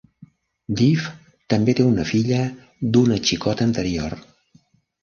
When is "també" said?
1.55-1.75